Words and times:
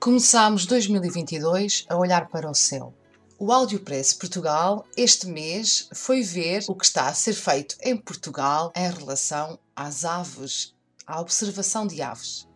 Começámos 0.00 0.64
2022 0.64 1.84
a 1.86 1.94
olhar 1.94 2.30
para 2.30 2.50
o 2.50 2.54
céu. 2.54 2.94
O 3.38 3.52
Audiopress 3.52 4.14
Portugal, 4.14 4.86
este 4.96 5.26
mês, 5.26 5.90
foi 5.92 6.22
ver 6.22 6.64
o 6.68 6.74
que 6.74 6.86
está 6.86 7.06
a 7.06 7.12
ser 7.12 7.34
feito 7.34 7.76
em 7.82 7.94
Portugal 7.98 8.72
em 8.74 8.90
relação 8.90 9.58
às 9.76 10.06
aves, 10.06 10.74
à 11.06 11.20
observação 11.20 11.86
de 11.86 12.00
aves. 12.00 12.48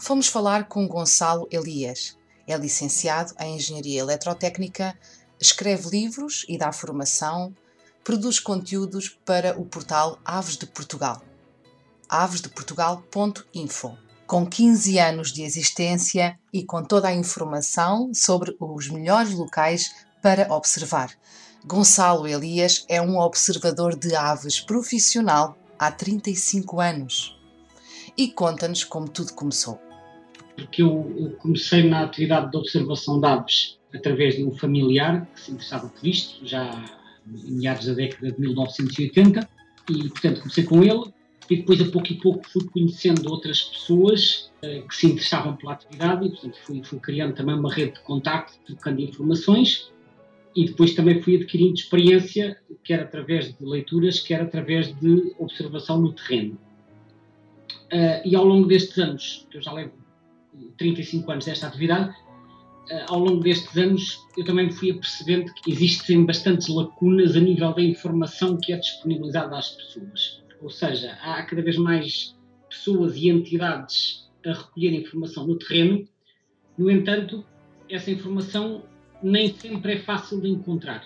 Fomos 0.00 0.26
falar 0.26 0.68
com 0.68 0.88
Gonçalo 0.88 1.46
Elias. 1.50 2.16
É 2.46 2.56
licenciado 2.56 3.34
em 3.38 3.56
Engenharia 3.56 4.00
Eletrotécnica, 4.00 4.98
escreve 5.38 5.90
livros 5.90 6.46
e 6.48 6.56
dá 6.56 6.72
formação, 6.72 7.54
produz 8.02 8.40
conteúdos 8.40 9.10
para 9.22 9.54
o 9.60 9.66
portal 9.66 10.18
Aves 10.24 10.56
de 10.56 10.64
Portugal. 10.64 11.22
avesdeportugal.info 12.08 14.05
com 14.26 14.44
15 14.44 14.98
anos 14.98 15.32
de 15.32 15.42
existência 15.42 16.38
e 16.52 16.64
com 16.64 16.82
toda 16.82 17.08
a 17.08 17.14
informação 17.14 18.12
sobre 18.12 18.56
os 18.58 18.88
melhores 18.88 19.32
locais 19.32 19.94
para 20.20 20.52
observar. 20.52 21.10
Gonçalo 21.64 22.26
Elias 22.26 22.84
é 22.88 23.00
um 23.00 23.18
observador 23.18 23.96
de 23.96 24.14
aves 24.14 24.60
profissional 24.60 25.56
há 25.78 25.90
35 25.90 26.80
anos 26.80 27.38
e 28.16 28.28
conta-nos 28.28 28.82
como 28.82 29.08
tudo 29.08 29.32
começou. 29.32 29.78
Porque 30.56 30.82
eu, 30.82 31.36
comecei 31.38 31.88
na 31.88 32.02
atividade 32.02 32.50
de 32.50 32.56
observação 32.56 33.20
de 33.20 33.26
aves 33.26 33.78
através 33.94 34.36
de 34.36 34.44
um 34.44 34.56
familiar 34.56 35.26
que 35.34 35.40
se 35.40 35.50
interessava 35.52 35.88
por 35.88 36.06
isto, 36.06 36.46
já 36.46 36.84
em 37.26 37.52
meados 37.52 37.86
da 37.86 37.94
década 37.94 38.32
de 38.32 38.40
1980, 38.40 39.48
e 39.90 40.08
portanto 40.08 40.40
comecei 40.40 40.64
com 40.64 40.82
ele 40.82 41.12
e 41.48 41.56
depois, 41.56 41.80
a 41.80 41.84
pouco 41.84 42.12
e 42.12 42.14
pouco, 42.16 42.48
fui 42.48 42.64
conhecendo 42.68 43.30
outras 43.30 43.62
pessoas 43.62 44.50
uh, 44.64 44.86
que 44.88 44.96
se 44.96 45.06
interessavam 45.06 45.56
pela 45.56 45.72
atividade 45.72 46.26
e, 46.26 46.30
portanto, 46.30 46.58
fui, 46.62 46.82
fui 46.82 46.98
criando 46.98 47.34
também 47.34 47.54
uma 47.54 47.72
rede 47.72 47.94
de 47.94 48.00
contacto, 48.00 48.58
trocando 48.66 49.00
informações 49.00 49.90
e 50.56 50.64
depois 50.64 50.94
também 50.94 51.20
fui 51.22 51.36
adquirindo 51.36 51.74
experiência, 51.74 52.58
quer 52.82 53.00
através 53.00 53.54
de 53.54 53.64
leituras, 53.64 54.20
quer 54.20 54.40
através 54.40 54.88
de 54.98 55.34
observação 55.38 56.00
no 56.00 56.12
terreno. 56.12 56.58
Uh, 57.92 58.24
e 58.24 58.34
ao 58.34 58.44
longo 58.44 58.66
destes 58.66 58.98
anos, 58.98 59.46
que 59.50 59.58
eu 59.58 59.62
já 59.62 59.72
levo 59.72 59.92
35 60.78 61.30
anos 61.30 61.44
desta 61.44 61.66
atividade, 61.66 62.10
uh, 62.10 63.04
ao 63.08 63.18
longo 63.18 63.40
destes 63.40 63.76
anos 63.76 64.18
eu 64.36 64.44
também 64.46 64.66
me 64.66 64.72
fui 64.72 64.90
apercebendo 64.90 65.52
que 65.52 65.70
existem 65.70 66.24
bastantes 66.24 66.68
lacunas 66.68 67.36
a 67.36 67.40
nível 67.40 67.74
da 67.74 67.82
informação 67.82 68.56
que 68.56 68.72
é 68.72 68.78
disponibilizada 68.78 69.58
às 69.58 69.68
pessoas. 69.68 70.45
Ou 70.60 70.70
seja, 70.70 71.12
há 71.22 71.42
cada 71.42 71.62
vez 71.62 71.76
mais 71.76 72.36
pessoas 72.68 73.16
e 73.16 73.28
entidades 73.28 74.30
a 74.44 74.52
recolher 74.52 74.92
informação 74.94 75.46
no 75.46 75.58
terreno, 75.58 76.06
no 76.78 76.90
entanto, 76.90 77.44
essa 77.88 78.10
informação 78.10 78.84
nem 79.22 79.52
sempre 79.52 79.94
é 79.94 79.98
fácil 79.98 80.40
de 80.40 80.48
encontrar. 80.48 81.02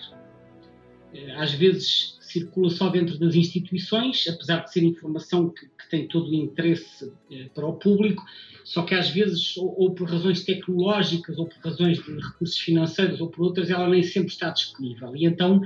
Eh, 1.13 1.31
às 1.35 1.53
vezes 1.53 2.17
circula 2.21 2.69
só 2.69 2.89
dentro 2.89 3.17
das 3.17 3.35
instituições, 3.35 4.27
apesar 4.27 4.59
de 4.63 4.71
ser 4.71 4.83
informação 4.83 5.49
que, 5.49 5.65
que 5.65 5.89
tem 5.89 6.07
todo 6.07 6.29
o 6.29 6.33
interesse 6.33 7.11
eh, 7.31 7.49
para 7.53 7.65
o 7.65 7.73
público, 7.73 8.23
só 8.63 8.83
que 8.83 8.93
às 8.93 9.09
vezes, 9.09 9.57
ou, 9.57 9.75
ou, 9.77 9.93
por 9.93 10.09
razões 10.09 10.43
tecnológicas, 10.43 11.37
ou 11.37 11.47
por 11.47 11.57
razões 11.63 11.97
de 12.03 12.15
recursos 12.15 12.57
financeiros, 12.57 13.19
ou 13.19 13.29
por 13.29 13.43
outras, 13.43 13.69
ela 13.69 13.89
nem 13.89 14.03
sempre 14.03 14.31
está 14.31 14.49
disponível. 14.49 15.15
E 15.15 15.25
então, 15.25 15.61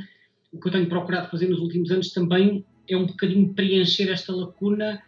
o 0.51 0.59
que 0.59 0.67
eu 0.67 0.71
tenho 0.71 0.87
procurado 0.87 1.29
fazer 1.29 1.49
nos 1.49 1.59
últimos 1.59 1.91
anos 1.91 2.11
também 2.13 2.65
é 2.89 2.97
um 2.97 3.05
bocadinho 3.05 3.53
preencher 3.53 4.09
esta 4.11 4.33
lacuna 4.33 5.01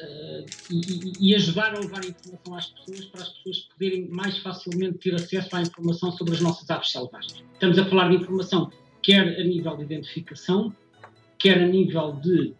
uh, 0.00 0.46
e, 0.70 1.30
e, 1.30 1.34
ajudar 1.34 1.74
a 1.74 1.80
levar 1.80 2.04
informação 2.04 2.54
às 2.54 2.66
pessoas 2.66 3.04
para 3.06 3.22
as 3.22 3.28
pessoas 3.30 3.58
poderem 3.60 4.08
mais 4.08 4.38
facilmente 4.38 4.98
ter 4.98 5.14
acesso 5.14 5.54
à 5.54 5.62
informação 5.62 6.12
sobre 6.12 6.34
as 6.34 6.40
nossas 6.40 6.68
aves 6.70 6.90
selvagens. 6.90 7.44
Estamos 7.54 7.78
a 7.78 7.84
falar 7.84 8.08
de 8.08 8.16
informação 8.16 8.70
quer 9.02 9.40
a 9.40 9.44
nível 9.44 9.76
de 9.76 9.82
identificação, 9.82 10.74
quer 11.38 11.58
a 11.58 11.66
nível 11.66 12.12
de 12.22 12.54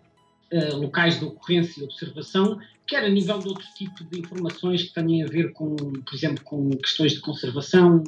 uh, 0.53 0.77
locais 0.77 1.19
de 1.19 1.25
ocorrência 1.25 1.81
e 1.81 1.85
observação, 1.85 2.59
quer 2.87 3.05
a 3.05 3.09
nível 3.09 3.39
de 3.39 3.49
outro 3.49 3.67
tipo 3.77 4.05
de 4.05 4.19
informações 4.19 4.83
que 4.83 4.93
tenham 4.93 5.27
a 5.27 5.31
ver 5.31 5.53
com, 5.53 5.77
por 5.77 6.15
exemplo, 6.15 6.43
com 6.45 6.71
questões 6.71 7.13
de 7.13 7.21
conservação 7.21 8.03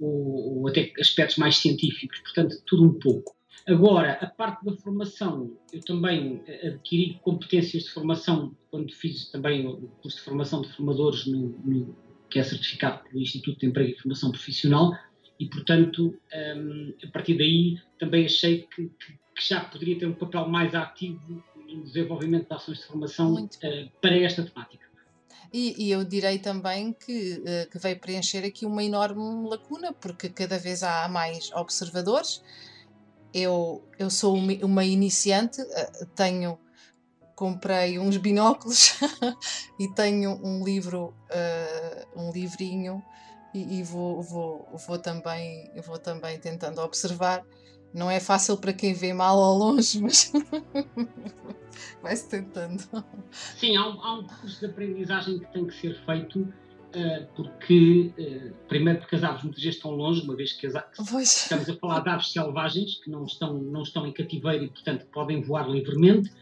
ou, 0.00 0.60
ou 0.60 0.68
até 0.68 0.92
aspectos 1.00 1.38
mais 1.38 1.56
científicos, 1.56 2.18
portanto, 2.20 2.56
tudo 2.66 2.84
um 2.84 2.98
pouco. 2.98 3.35
Agora, 3.68 4.12
a 4.20 4.26
parte 4.26 4.64
da 4.64 4.72
formação, 4.76 5.50
eu 5.72 5.80
também 5.82 6.40
adquiri 6.62 7.18
competências 7.22 7.84
de 7.84 7.90
formação 7.90 8.56
quando 8.70 8.94
fiz 8.94 9.28
também 9.28 9.66
o 9.66 9.88
curso 10.00 10.18
de 10.18 10.22
formação 10.22 10.62
de 10.62 10.68
formadores, 10.72 11.26
no, 11.26 11.48
no, 11.64 11.96
que 12.30 12.38
é 12.38 12.44
certificado 12.44 13.02
pelo 13.02 13.20
Instituto 13.20 13.58
de 13.58 13.66
Emprego 13.66 13.90
e 13.90 13.98
Formação 13.98 14.30
Profissional, 14.30 14.96
e, 15.38 15.46
portanto, 15.46 16.16
um, 16.56 16.94
a 17.04 17.10
partir 17.10 17.36
daí 17.36 17.78
também 17.98 18.24
achei 18.24 18.68
que, 18.74 18.88
que, 18.88 19.12
que, 19.34 19.48
já 19.48 19.60
poderia 19.60 19.98
ter 19.98 20.06
um 20.06 20.14
papel 20.14 20.48
mais 20.48 20.74
ativo 20.74 21.42
no 21.68 21.82
desenvolvimento 21.82 22.48
de 22.48 22.54
ações 22.54 22.78
de 22.78 22.84
formação 22.86 23.34
uh, 23.34 23.90
para 24.00 24.16
esta 24.16 24.44
temática. 24.44 24.86
E, 25.52 25.86
e, 25.86 25.90
eu 25.90 26.04
direi 26.04 26.38
também 26.38 26.92
que, 26.92 27.34
uh, 27.38 27.70
que 27.70 27.78
veio 27.78 27.98
preencher 27.98 28.44
aqui 28.44 28.64
uma 28.64 28.82
enorme 28.82 29.48
lacuna, 29.48 29.92
porque 29.92 30.28
cada 30.28 30.58
vez 30.58 30.82
há 30.82 31.08
mais 31.08 31.50
observadores 31.52 32.42
eu, 33.36 33.86
eu 33.98 34.08
sou 34.08 34.34
uma, 34.34 34.84
iniciante, 34.84 35.60
eh, 35.60 36.06
tenho 36.14 36.58
comprei 37.34 37.98
uns 37.98 38.16
binóculos 38.16 38.98
e 39.78 39.92
tenho 39.94 40.40
um 40.42 40.64
livro, 40.64 41.14
uh, 41.30 42.18
um 42.18 42.32
livrinho 42.32 43.04
e, 43.52 43.80
e, 43.80 43.82
vou, 43.82 44.22
vou, 44.22 44.66
vou, 44.86 44.98
também, 44.98 45.70
vou 45.84 45.98
também 45.98 46.40
tentando 46.40 46.80
observar. 46.80 47.44
Não 47.92 48.10
é 48.10 48.20
fácil 48.20 48.56
para 48.56 48.72
quem 48.72 48.94
vê 48.94 49.12
mal 49.12 49.38
ao 49.38 49.54
longe, 49.54 50.00
mas 50.00 50.32
vai-se 52.00 52.26
tentando. 52.26 52.82
Sim, 53.58 53.76
há 53.76 53.86
um, 53.86 54.00
há 54.00 54.18
um 54.18 54.26
de 54.26 54.64
aprendizagem 54.64 55.38
que 55.38 55.52
tem 55.52 55.66
que 55.66 55.74
ser 55.74 55.94
feito 56.06 56.50
porque, 57.34 58.12
eh, 58.18 58.52
primeiro, 58.68 59.00
porque 59.00 59.16
as 59.16 59.24
aves 59.24 59.42
muitas 59.42 59.62
vezes 59.62 59.76
estão 59.76 59.90
longe, 59.90 60.22
uma 60.22 60.34
vez 60.34 60.52
que, 60.52 60.66
as, 60.66 60.74
estamos 61.22 61.68
a 61.68 61.76
falar 61.76 62.00
de 62.00 62.08
aves 62.08 62.32
selvagens 62.32 62.96
que 62.96 63.10
não 63.10 63.24
estão, 63.24 63.54
não 63.54 63.82
estão 63.82 64.06
em 64.06 64.12
cativeiro 64.12 64.64
e, 64.64 64.68
portanto, 64.68 65.06
podem 65.12 65.42
voar 65.42 65.68
livremente 65.68 66.32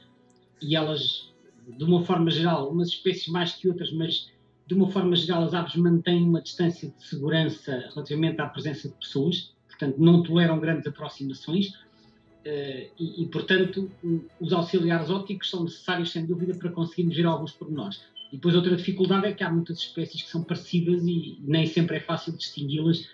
e 0.62 0.76
elas, 0.76 1.32
de 1.66 1.84
uma 1.84 2.04
forma 2.04 2.30
geral, 2.30 2.70
umas 2.70 2.88
espécies 2.88 3.28
mais 3.28 3.52
que 3.52 3.68
outras, 3.68 3.92
mas 3.92 4.30
de 4.66 4.74
uma 4.74 4.90
forma 4.90 5.14
geral, 5.16 5.42
as 5.42 5.54
aves 5.54 5.76
mantêm 5.76 6.22
uma 6.22 6.40
distância 6.40 6.88
de 6.88 7.04
segurança 7.04 7.90
relativamente 7.92 8.40
à 8.40 8.46
presença 8.46 8.88
de 8.88 8.94
pessoas, 8.94 9.52
portanto, 9.68 9.98
não 9.98 10.22
toleram 10.22 10.58
grandes 10.58 10.86
aproximações. 10.86 11.68
Uh, 12.46 12.92
e, 12.98 13.22
e, 13.22 13.26
portanto, 13.28 13.90
os 14.38 14.52
auxiliares 14.52 15.08
ópticos 15.08 15.48
são 15.48 15.64
necessários, 15.64 16.12
sem 16.12 16.26
dúvida, 16.26 16.54
para 16.54 16.70
conseguirmos 16.70 17.16
ver 17.16 17.24
alguns 17.24 17.52
pormenores. 17.52 18.02
E 18.34 18.36
depois 18.36 18.56
outra 18.56 18.74
dificuldade 18.74 19.26
é 19.28 19.32
que 19.32 19.44
há 19.44 19.48
muitas 19.48 19.78
espécies 19.78 20.22
que 20.22 20.28
são 20.28 20.42
parecidas 20.42 21.04
e 21.04 21.38
nem 21.40 21.68
sempre 21.68 21.98
é 21.98 22.00
fácil 22.00 22.32
distingui-las 22.32 23.08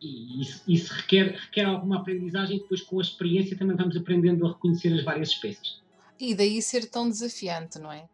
e 0.00 0.40
isso, 0.40 0.62
isso, 0.66 0.94
requer, 0.94 1.36
requer 1.36 1.66
alguma 1.66 1.98
aprendizagem 1.98 2.56
e 2.56 2.60
depois 2.60 2.80
com 2.80 2.98
a 2.98 3.02
experiência 3.02 3.58
também 3.58 3.76
vamos 3.76 3.94
aprendendo 3.94 4.46
a 4.46 4.52
reconhecer 4.52 4.94
as 4.94 5.04
várias 5.04 5.28
espécies. 5.28 5.82
E 6.18 6.34
daí 6.34 6.62
ser 6.62 6.86
tão 6.86 7.06
desafiante, 7.06 7.78
não 7.78 7.92
é? 7.92 8.08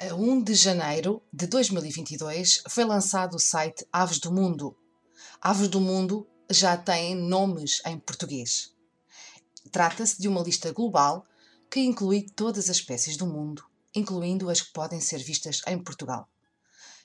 A 0.00 0.12
1 0.12 0.42
de 0.42 0.54
janeiro 0.54 1.22
de 1.32 1.46
2022 1.46 2.64
foi 2.68 2.84
lançado 2.84 3.36
o 3.36 3.38
site 3.38 3.86
Aves 3.92 4.18
do 4.18 4.32
Mundo. 4.32 4.76
Aves 5.40 5.68
do 5.68 5.80
Mundo 5.80 6.26
já 6.50 6.76
tem 6.76 7.14
nomes 7.14 7.80
em 7.86 7.96
português. 7.96 8.74
Trata-se 9.70 10.20
de 10.20 10.26
uma 10.26 10.42
lista 10.42 10.72
global 10.72 11.24
que 11.70 11.78
inclui 11.78 12.26
todas 12.34 12.68
as 12.68 12.78
espécies 12.78 13.16
do 13.16 13.24
mundo 13.24 13.62
incluindo 13.94 14.50
as 14.50 14.60
que 14.60 14.72
podem 14.72 15.00
ser 15.00 15.18
vistas 15.18 15.60
em 15.66 15.82
Portugal. 15.82 16.28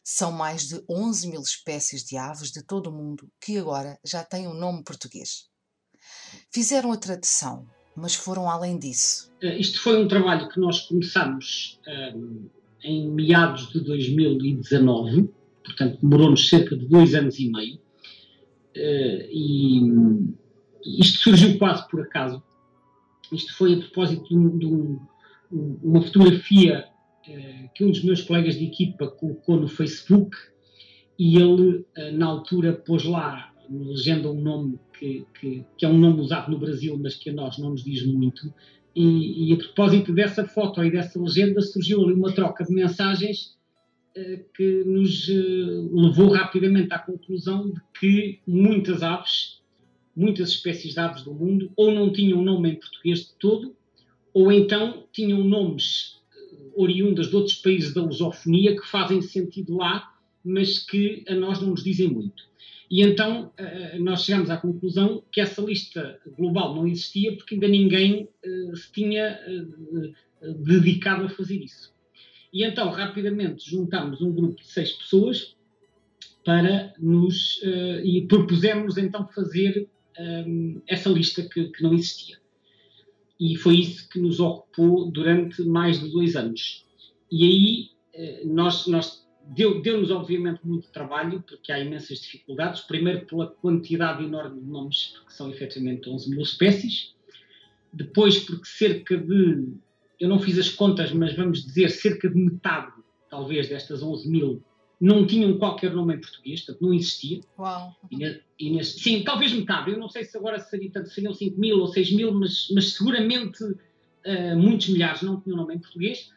São 0.03 0.31
mais 0.31 0.67
de 0.67 0.81
11 0.89 1.29
mil 1.29 1.41
espécies 1.41 2.03
de 2.03 2.17
aves 2.17 2.51
de 2.51 2.63
todo 2.63 2.87
o 2.87 2.91
mundo 2.91 3.29
que 3.39 3.57
agora 3.57 3.99
já 4.03 4.23
têm 4.23 4.47
um 4.47 4.53
nome 4.53 4.83
português. 4.83 5.47
Fizeram 6.51 6.91
a 6.91 6.97
tradução, 6.97 7.67
mas 7.95 8.15
foram 8.15 8.49
além 8.49 8.79
disso. 8.79 9.31
Eh, 9.41 9.59
isto 9.59 9.81
foi 9.81 10.01
um 10.01 10.07
trabalho 10.07 10.49
que 10.49 10.59
nós 10.59 10.81
começamos 10.81 11.79
um, 12.15 12.49
em 12.83 13.11
meados 13.11 13.69
de 13.69 13.81
2019, 13.81 15.29
portanto 15.63 15.99
demorou-nos 16.01 16.47
cerca 16.47 16.75
de 16.75 16.87
dois 16.87 17.13
anos 17.13 17.37
e 17.37 17.49
meio. 17.51 17.79
E 18.75 19.81
isto 21.01 21.19
surgiu 21.19 21.57
quase 21.57 21.87
por 21.89 22.01
acaso. 22.01 22.41
Isto 23.31 23.55
foi 23.55 23.75
a 23.75 23.77
propósito 23.77 24.27
de, 24.27 24.35
um, 24.35 24.57
de 24.57 24.65
um, 24.65 24.99
uma 25.51 26.01
fotografia 26.01 26.85
que 27.75 27.83
um 27.83 27.91
dos 27.91 28.03
meus 28.03 28.21
colegas 28.21 28.55
de 28.57 28.65
equipa 28.65 29.07
colocou 29.07 29.59
no 29.59 29.67
Facebook 29.67 30.35
e 31.17 31.37
ele, 31.37 31.85
na 32.13 32.25
altura, 32.25 32.73
pôs 32.73 33.03
lá 33.03 33.51
legenda 33.69 34.31
um 34.31 34.41
nome 34.41 34.79
que, 34.97 35.25
que, 35.39 35.65
que, 35.77 35.85
é 35.85 35.89
um 35.89 35.97
nome 35.97 36.21
usado 36.21 36.51
no 36.51 36.57
Brasil, 36.57 36.97
mas 36.97 37.15
que 37.15 37.29
a 37.29 37.33
nós 37.33 37.57
não 37.57 37.71
nos 37.71 37.83
diz 37.83 38.05
muito. 38.05 38.53
E, 38.95 39.49
e 39.49 39.53
a 39.53 39.57
propósito 39.57 40.11
dessa 40.11 40.45
foto 40.45 40.83
e 40.83 40.91
dessa 40.91 41.21
legenda, 41.21 41.61
surgiu 41.61 42.03
ali 42.03 42.13
uma 42.13 42.33
troca 42.33 42.63
de 42.63 42.73
mensagens 42.73 43.57
eh, 44.15 44.43
que 44.55 44.83
nos 44.83 45.29
eh, 45.29 45.33
levou 45.33 46.29
rapidamente 46.29 46.91
à 46.91 46.99
conclusão 46.99 47.69
de 47.69 47.79
que 47.99 48.39
muitas 48.47 49.03
aves, 49.03 49.61
muitas 50.15 50.49
espécies 50.49 50.93
de 50.93 50.99
aves 50.99 51.23
do 51.23 51.33
mundo, 51.33 51.71
ou 51.75 51.91
não 51.91 52.11
tinham 52.11 52.41
nome 52.41 52.71
em 52.71 52.75
português 52.75 53.19
de 53.19 53.33
todo, 53.39 53.75
ou 54.33 54.51
então 54.51 55.05
tinham 55.11 55.43
nomes 55.43 56.19
eh, 56.31 56.71
oriundas 56.75 57.29
de 57.29 57.35
outros 57.35 57.55
países 57.55 57.93
da 57.93 58.01
lusofonia 58.01 58.75
que 58.75 58.85
fazem 58.87 59.21
sentido 59.21 59.77
lá, 59.77 60.13
mas 60.43 60.79
que 60.79 61.23
a 61.27 61.35
nós 61.35 61.61
não 61.61 61.69
nos 61.69 61.83
dizem 61.83 62.07
muito. 62.07 62.47
E 62.89 63.03
então 63.03 63.51
uh, 63.59 64.03
nós 64.03 64.23
chegamos 64.23 64.49
à 64.49 64.57
conclusão 64.57 65.23
que 65.31 65.39
essa 65.39 65.61
lista 65.61 66.19
global 66.37 66.75
não 66.75 66.87
existia 66.87 67.35
porque 67.35 67.53
ainda 67.53 67.67
ninguém 67.67 68.27
se 68.73 68.91
tinha 68.91 69.39
dedicado 70.65 71.25
a 71.25 71.29
fazer 71.29 71.57
isso. 71.57 71.93
E 72.51 72.63
então, 72.63 72.89
rapidamente, 72.89 73.69
juntámos 73.69 74.21
um 74.21 74.31
grupo 74.31 74.59
de 74.59 74.65
seis 74.65 74.93
pessoas 74.93 75.55
para 76.43 76.91
nos. 76.97 77.61
e 78.03 78.25
propusemos 78.27 78.97
então 78.97 79.27
fazer 79.27 79.87
um, 80.19 80.81
essa 80.87 81.09
lista 81.09 81.41
que, 81.43 81.69
que, 81.69 81.81
não 81.81 81.93
existia. 81.93 82.37
E 83.39 83.55
foi 83.55 83.79
isso 83.79 84.09
que 84.09 84.19
nos 84.19 84.39
ocupou 84.39 85.09
durante 85.09 85.61
mais 85.63 85.99
de 85.99 86.09
dois 86.09 86.35
anos. 86.35 86.85
E 87.31 87.45
aí 87.45 88.45
nós, 88.45 88.85
nós 88.87 89.25
deu-nos, 89.55 90.07
deu 90.07 90.17
obviamente, 90.17 90.59
muito 90.63 90.89
trabalho, 90.89 91.43
porque 91.47 91.71
há 91.71 91.79
imensas 91.79 92.19
dificuldades. 92.19 92.81
Primeiro, 92.81 93.25
pela 93.25 93.47
quantidade 93.47 94.23
enorme 94.23 94.61
de 94.61 94.67
nomes, 94.67 95.13
porque 95.15 95.31
são 95.31 95.49
efetivamente 95.49 96.09
11 96.09 96.29
mil 96.29 96.41
espécies. 96.41 97.15
Depois, 97.91 98.39
porque 98.39 98.65
cerca 98.65 99.17
de, 99.17 99.67
eu 100.19 100.29
não 100.29 100.39
fiz 100.39 100.57
as 100.59 100.69
contas, 100.69 101.11
mas 101.11 101.35
vamos 101.35 101.65
dizer, 101.65 101.89
cerca 101.89 102.29
de 102.29 102.35
metade, 102.35 102.91
talvez, 103.29 103.69
destas 103.69 104.03
11 104.03 104.29
mil 104.29 104.63
não 104.99 105.25
tinham 105.25 105.57
qualquer 105.57 105.93
nome 105.93 106.15
em 106.15 106.19
português, 106.19 106.61
portanto, 106.61 106.85
não 106.85 106.93
existia. 106.93 107.41
Uau! 107.57 107.95
E, 108.11 108.41
e 108.59 108.69
nesse, 108.71 108.99
sim, 108.99 109.23
talvez 109.23 109.53
metade. 109.53 109.91
Eu 109.91 109.97
não 109.97 110.09
sei 110.09 110.25
se 110.25 110.37
agora 110.37 110.59
seria, 110.59 110.91
tanto, 110.91 111.09
seriam 111.09 111.33
5 111.33 111.59
mil 111.59 111.79
ou 111.79 111.87
6 111.87 112.13
mil, 112.13 112.33
mas, 112.33 112.67
mas 112.73 112.93
seguramente 112.93 113.63
uh, 113.63 114.57
muitos 114.57 114.89
milhares 114.89 115.21
não 115.21 115.39
tinham 115.39 115.57
nome 115.57 115.75
em 115.75 115.79
português. 115.79 116.29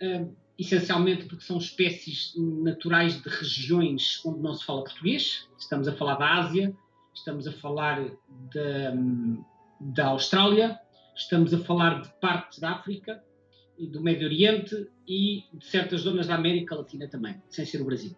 Uh, 0.00 0.32
essencialmente 0.58 1.26
porque 1.26 1.44
são 1.44 1.58
espécies 1.58 2.32
naturais 2.36 3.22
de 3.22 3.28
regiões 3.28 4.20
onde 4.24 4.40
não 4.40 4.54
se 4.54 4.64
fala 4.64 4.82
português. 4.84 5.48
Estamos 5.58 5.86
a 5.86 5.92
falar 5.92 6.16
da 6.16 6.34
Ásia, 6.34 6.76
estamos 7.14 7.46
a 7.46 7.52
falar 7.52 8.10
da, 8.52 8.94
da 9.80 10.06
Austrália, 10.08 10.78
estamos 11.14 11.54
a 11.54 11.58
falar 11.58 12.02
de 12.02 12.08
partes 12.20 12.58
da 12.58 12.72
África 12.72 13.22
do 13.86 14.00
Médio 14.00 14.26
Oriente 14.26 14.88
e 15.06 15.44
de 15.52 15.64
certas 15.64 16.02
zonas 16.02 16.26
da 16.26 16.34
América 16.34 16.74
Latina 16.74 17.06
também, 17.08 17.36
sem 17.48 17.64
ser 17.64 17.80
o 17.80 17.84
Brasil. 17.84 18.16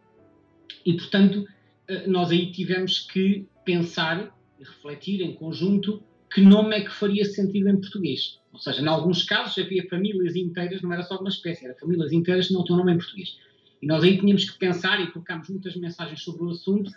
E, 0.85 0.95
portanto, 0.95 1.47
eh, 1.87 2.07
nós 2.07 2.31
aí 2.31 2.51
tivemos 2.51 3.01
que 3.01 3.47
pensar 3.65 4.35
e 4.59 4.65
refletir 4.65 5.21
em 5.21 5.35
conjunto 5.35 6.03
que 6.33 6.41
nome 6.41 6.77
é 6.77 6.81
que 6.81 6.91
faria 6.91 7.25
sentido 7.25 7.69
em 7.69 7.81
português. 7.81 8.41
Ou 8.53 8.59
seja, 8.59 8.81
em 8.81 8.87
alguns 8.87 9.25
casos 9.25 9.59
havia 9.59 9.87
famílias 9.89 10.37
inteiras, 10.37 10.81
não 10.83 10.93
era 10.93 11.03
só 11.03 11.19
uma 11.19 11.29
espécie, 11.29 11.65
era 11.65 11.75
famílias 11.75 12.12
inteiras 12.12 12.49
que 12.49 12.55
não 12.55 12.65
tinham 12.65 12.79
nome 12.79 12.93
em 12.93 12.99
português. 12.99 13.37
E 13.83 13.87
nós 13.87 14.05
aí 14.05 14.19
tínhamos 14.19 14.49
que 14.49 14.59
pensar, 14.59 15.01
e 15.01 15.11
colocámos 15.11 15.49
muitas 15.49 15.75
mensagens 15.77 16.23
sobre 16.23 16.45
o 16.45 16.51
assunto, 16.51 16.91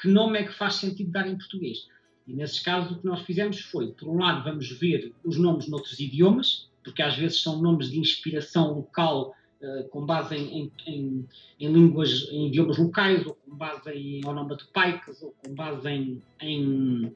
que 0.00 0.08
nome 0.08 0.38
é 0.38 0.44
que 0.44 0.52
faz 0.52 0.74
sentido 0.74 1.10
dar 1.10 1.26
em 1.28 1.36
português. 1.36 1.86
E 2.26 2.32
nesses 2.32 2.60
casos 2.60 2.92
o 2.92 3.00
que 3.00 3.06
nós 3.06 3.22
fizemos 3.22 3.60
foi, 3.60 3.88
por 3.92 4.08
um 4.08 4.18
lado, 4.18 4.44
vamos 4.44 4.70
ver 4.78 5.12
os 5.24 5.36
nomes 5.36 5.68
noutros 5.68 5.98
idiomas, 5.98 6.68
porque 6.88 7.02
às 7.02 7.16
vezes 7.16 7.42
são 7.42 7.60
nomes 7.60 7.90
de 7.90 7.98
inspiração 7.98 8.74
local 8.74 9.34
uh, 9.62 9.88
com 9.88 10.04
base 10.04 10.36
em, 10.36 10.72
em, 10.86 11.26
em, 11.60 11.72
línguas, 11.72 12.28
em 12.30 12.48
idiomas 12.48 12.78
locais, 12.78 13.26
ou 13.26 13.34
com 13.34 13.56
base 13.56 13.90
em 13.90 14.24
onomatopeicas, 14.26 15.22
ou 15.22 15.34
com 15.42 15.54
base 15.54 15.88
em, 15.88 16.22
em 16.40 17.12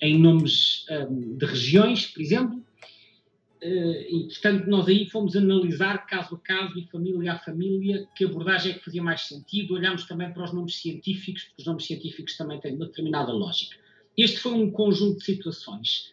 em 0.00 0.16
nomes 0.16 0.86
um, 0.90 1.36
de 1.36 1.44
regiões, 1.44 2.06
por 2.06 2.22
exemplo, 2.22 2.62
Uh, 3.60 4.06
e, 4.08 4.28
portanto, 4.28 4.66
nós 4.68 4.86
aí 4.86 5.10
fomos 5.10 5.34
analisar 5.34 6.06
caso 6.06 6.36
a 6.36 6.38
caso 6.38 6.78
e 6.78 6.86
família 6.86 7.32
a 7.32 7.38
família 7.40 8.08
que 8.14 8.24
abordagem 8.24 8.70
é 8.70 8.74
que 8.78 8.84
fazia 8.84 9.02
mais 9.02 9.22
sentido. 9.22 9.74
Olhámos 9.74 10.04
também 10.04 10.32
para 10.32 10.44
os 10.44 10.52
nomes 10.52 10.76
científicos, 10.76 11.42
porque 11.42 11.62
os 11.62 11.66
nomes 11.66 11.84
científicos 11.84 12.36
também 12.36 12.60
têm 12.60 12.76
uma 12.76 12.86
determinada 12.86 13.32
lógica. 13.32 13.76
Este 14.16 14.38
foi 14.38 14.52
um 14.52 14.70
conjunto 14.70 15.18
de 15.18 15.24
situações. 15.24 16.12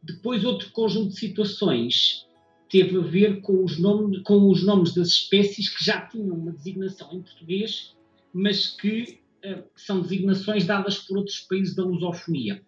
Depois, 0.00 0.44
outro 0.44 0.70
conjunto 0.70 1.08
de 1.08 1.18
situações 1.18 2.28
teve 2.74 2.98
a 2.98 3.02
ver 3.02 3.40
com 3.40 3.62
os, 3.62 3.78
nomes, 3.78 4.20
com 4.22 4.50
os 4.50 4.64
nomes 4.64 4.92
das 4.92 5.06
espécies 5.06 5.68
que 5.68 5.84
já 5.84 6.00
tinham 6.08 6.34
uma 6.34 6.50
designação 6.50 7.08
em 7.12 7.22
português, 7.22 7.94
mas 8.32 8.66
que 8.66 9.20
uh, 9.46 9.62
são 9.76 10.00
designações 10.00 10.66
dadas 10.66 10.98
por 10.98 11.18
outros 11.18 11.38
países 11.38 11.76
da 11.76 11.84
lusofonia. 11.84 12.60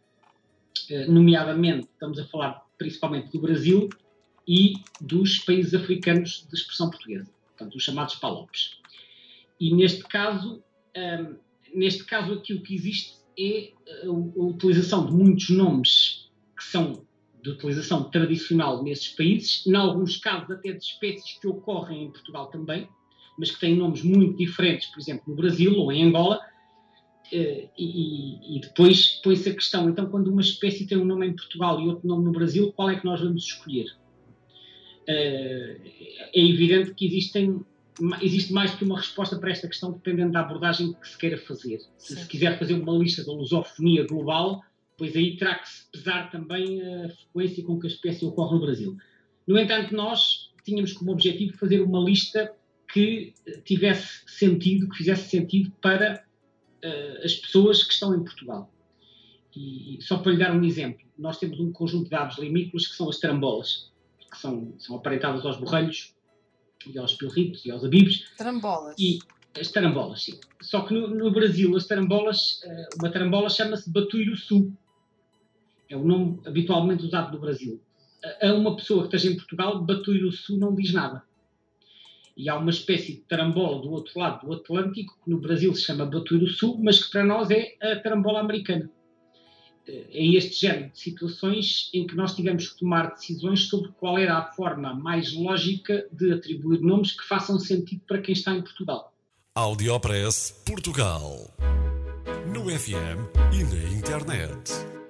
Eh, 0.89 1.09
nomeadamente, 1.09 1.89
estamos 1.93 2.21
a 2.21 2.25
falar 2.27 2.65
principalmente 2.79 3.33
do 3.33 3.41
Brasil 3.41 3.89
e 4.47 4.75
dos 5.01 5.39
países 5.41 5.75
africanos 5.75 6.47
de 6.49 6.55
expressão 6.55 6.89
portuguesa, 6.89 7.29
portanto, 7.49 7.75
os 7.75 7.83
chamados 7.83 8.15
PALOPs. 8.15 8.79
E 9.59 9.75
neste 9.75 10.05
caso, 10.05 10.63
um, 10.97 11.01
ehm, 11.01 11.37
neste 11.75 12.05
caso 12.05 12.35
aqui 12.35 12.55
o 12.55 12.63
que 12.63 12.77
existe 12.77 13.17
é 13.37 13.73
a, 14.05 14.07
a 14.07 14.45
utilização 14.45 15.05
de 15.05 15.13
muitos 15.13 15.51
nomes 15.51 16.31
que 16.57 16.63
são 16.63 17.05
de 17.47 17.53
utilização 17.53 18.11
tradicional 18.11 18.83
nesses 18.83 19.09
países, 19.09 19.65
em 19.67 19.75
alguns 19.77 20.17
casos 20.17 20.51
até 20.51 20.73
de 20.73 20.83
espécies 20.83 21.39
que 21.41 21.47
ocorrem 21.47 22.05
em 22.05 22.11
Portugal 22.11 22.47
também, 22.47 22.89
mas 23.39 23.53
que 23.53 23.61
têm 23.61 23.77
nomes 23.77 24.03
muito 24.03 24.37
diferentes, 24.37 24.89
por 24.89 24.99
exemplo, 24.99 25.25
no 25.29 25.37
Brasil 25.37 25.73
ou 25.75 25.93
em 25.93 26.05
Angola, 26.05 26.41
Uh, 27.33 27.69
e, 27.77 28.57
e, 28.57 28.61
depois 28.61 29.21
põe-se 29.21 29.49
a 29.49 29.53
questão, 29.53 29.91
então, 29.91 30.07
quando 30.09 30.29
uma 30.29 30.41
espécie 30.41 30.87
tem 30.87 30.97
um 30.97 31.05
nome 31.05 31.27
em 31.27 31.35
Portugal 31.35 31.81
e 31.81 31.89
outro 31.89 32.07
nome 32.07 32.25
no 32.25 32.31
Brasil, 32.31 32.73
qual 32.73 32.89
é 32.89 32.95
que 32.95 33.05
nós 33.05 33.21
vamos 33.21 33.43
escolher? 33.43 33.87
Uh, 35.09 35.83
é 36.33 36.41
evidente 36.41 36.95
que 36.95 37.05
existem, 37.05 37.65
existe 38.23 38.53
mais 38.53 38.71
do 38.71 38.77
que 38.77 38.85
uma 38.85 38.99
resposta 38.99 39.37
para 39.41 39.51
esta 39.51 39.67
questão, 39.67 39.91
dependendo 39.91 40.31
da 40.31 40.41
abordagem 40.43 40.93
que 40.93 41.09
se 41.09 41.19
queira 41.19 41.37
fazer. 41.37 41.81
Se, 41.99 42.15
se 42.15 42.29
quiser 42.29 42.61
fazer 42.61 42.75
uma 42.75 42.97
lista 42.97 43.25
da 43.25 43.33
lusofonia 43.33 44.07
global, 44.07 44.63
pois 44.97 45.15
aí 45.17 45.37
terá 45.37 45.57
que 45.57 45.69
se 45.69 45.91
pesar 45.91 46.31
também 46.31 46.81
a 46.83 47.09
frequência 47.09 47.65
com 47.65 47.79
que 47.79 47.87
a 47.87 47.91
espécie 47.91 48.25
ocorre 48.25 48.55
no 48.55 48.61
Brasil. 48.61 48.97
No 49.47 49.59
entanto, 49.59 49.95
nós 49.95 50.53
tínhamos 50.65 50.93
como 50.93 51.13
objetivo 51.13 51.57
fazer 51.57 51.81
uma 51.81 52.01
lista 52.01 52.53
que 52.93 53.35
tivesse 53.65 54.23
sentido, 54.27 54.89
que 54.89 54.97
fizesse 54.97 55.29
sentido 55.29 55.71
para 55.81 56.25
uh, 56.85 57.25
as 57.25 57.35
pessoas 57.35 57.85
que 57.85 57.93
estão 57.93 58.15
em 58.15 58.25
Portugal. 58.25 58.73
E, 59.55 59.99
só 60.03 60.19
para 60.19 60.33
lhe 60.33 60.39
dar 60.39 60.55
um 60.55 60.65
exemplo, 60.65 61.07
nós 61.19 61.39
temos 61.39 61.59
um 61.59 61.73
conjunto 61.73 62.09
de 62.09 62.15
aves 62.15 62.39
limícolas 62.39 62.87
que 62.87 62.95
são 62.95 63.09
as 63.09 63.19
tarambolas, 63.19 63.91
que 64.31 64.39
são, 64.39 64.75
são 64.79 64.97
aparentadas 64.97 65.45
aos 65.47 65.59
borrelhos 65.59 66.15
e 66.87 66.99
aos 66.99 67.15
pilritos 67.15 67.65
e 67.65 67.71
aos 67.71 67.85
abibes. 67.85 68.25
Tarambolas. 68.37 68.95
E 68.99 69.19
as 69.59 69.71
tarambolas, 69.71 70.25
sim. 70.25 70.39
Só 70.61 70.83
que 70.83 70.93
no, 70.93 71.09
no 71.09 71.31
Brasil, 71.31 71.75
as 71.75 71.87
tarambolas, 71.87 72.61
uh, 72.65 72.99
uma 73.01 73.11
tarambola 73.11 73.49
chama-se 73.49 73.91
batuiruçu. 73.91 74.73
É 75.89 75.97
o 75.97 76.05
nome 76.05 76.41
habitualmente 76.45 77.05
usado 77.05 77.33
no 77.33 77.41
Brasil. 77.41 77.81
A, 78.43 78.53
uma 78.55 78.77
pessoa 78.77 79.07
que 79.07 79.17
esteja 79.17 79.33
em 79.33 79.37
Portugal, 79.37 79.83
batuiruçu 79.83 80.57
não 80.57 80.75
diz 80.75 80.93
nada 80.93 81.23
e 82.37 82.49
há 82.51 82.57
uma 82.57 82.71
espécie 82.71 83.15
de 83.15 83.21
tarambola 83.21 83.81
do 83.81 83.91
outro 83.91 84.19
lado 84.19 84.47
do 84.47 84.53
Atlântico, 84.53 85.17
que 85.25 85.31
no 85.31 85.41
Brasil 85.41 85.75
se 85.75 85.83
chama 85.83 86.05
Batuiruçu, 86.05 86.77
mas 86.79 87.03
que 87.03 87.11
para 87.11 87.25
nós 87.25 87.51
é 87.51 87.75
a 87.81 87.97
tarambola 87.99 88.41
americana. 88.41 88.91
É 89.89 90.27
este 90.35 90.67
género 90.67 90.91
de 90.91 90.99
situações 90.99 91.89
em 91.95 92.07
que 92.07 92.17
nós 92.17 92.35
tivemos 92.35 92.69
que 92.69 92.81
tomar 92.81 93.13
decisões 93.13 93.69
sobre 93.69 93.93
qual 93.93 94.19
era 94.19 94.37
a 94.37 94.53
forma 94.53 94.93
mais 94.93 95.33
lógica 95.33 96.07
de 96.13 96.33
atribuir 96.33 96.81
nomes 96.81 97.13
que 97.13 97.27
façam 97.27 97.59
sentido 97.59 98.03
para 98.07 98.21
quem 98.21 98.33
está 98.33 98.53
em 98.53 98.63
Portugal. 98.63 99.15
Audiopress 99.55 100.63
Portugal. 100.67 101.55
No 102.53 102.69
FM 102.69 103.31
e 103.53 103.63
na 103.63 103.97
internet. 103.97 104.96